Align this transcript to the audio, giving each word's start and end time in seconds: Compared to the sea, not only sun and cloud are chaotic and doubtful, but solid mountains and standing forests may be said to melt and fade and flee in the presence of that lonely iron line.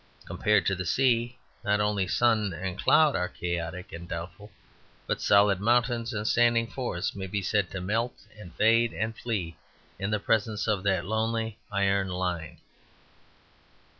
Compared 0.25 0.65
to 0.65 0.73
the 0.73 0.83
sea, 0.83 1.37
not 1.63 1.79
only 1.79 2.07
sun 2.07 2.53
and 2.53 2.79
cloud 2.79 3.15
are 3.15 3.27
chaotic 3.29 3.91
and 3.93 4.09
doubtful, 4.09 4.51
but 5.05 5.21
solid 5.21 5.59
mountains 5.61 6.11
and 6.11 6.27
standing 6.27 6.65
forests 6.65 7.15
may 7.15 7.27
be 7.27 7.43
said 7.43 7.69
to 7.69 7.79
melt 7.81 8.25
and 8.35 8.51
fade 8.55 8.93
and 8.93 9.15
flee 9.15 9.57
in 9.99 10.09
the 10.09 10.19
presence 10.19 10.65
of 10.67 10.81
that 10.81 11.05
lonely 11.05 11.59
iron 11.71 12.07
line. 12.07 12.57